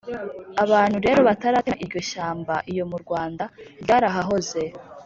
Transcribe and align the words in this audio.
abantu 0.63 0.97
rero 1.05 1.19
bataratema 1.27 1.81
iryo 1.83 2.01
shyamba 2.09 2.55
iyo 2.71 2.83
mu 2.89 2.97
rwanda, 3.03 3.43
ryarahahoze 3.83 4.61